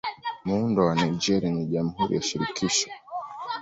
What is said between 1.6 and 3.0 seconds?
Jamhuri ya Shirikisho.